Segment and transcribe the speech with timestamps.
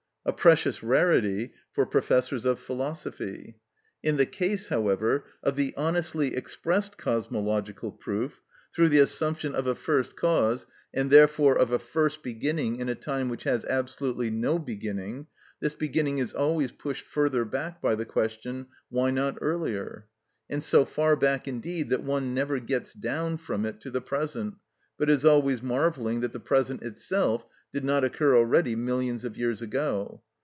[0.23, 3.55] A precious rarity for professors of philosophy!
[4.03, 8.39] In the case, however, of the honestly expressed cosmological proof,
[8.71, 12.93] through the assumption of a first cause, and therefore of a first beginning in a
[12.93, 15.25] time which has absolutely no beginning,
[15.59, 20.05] this beginning is always pushed further back by the question: Why not earlier?
[20.47, 24.53] And so far back indeed that one never gets down from it to the present,
[24.99, 27.43] but is always marvelling that the present itself
[27.73, 30.21] did not occur already millions of years ago.